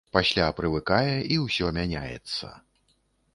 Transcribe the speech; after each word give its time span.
Пасля 0.15 0.45
прывыкае, 0.59 1.11
і 1.35 1.37
ўсё 1.45 1.69
мяняецца. 1.79 2.47